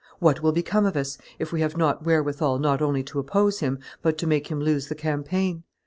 [0.17, 3.77] What will become of us, if we have not wherewithal not only to oppose him,
[4.01, 5.61] but to make him lose the campaign?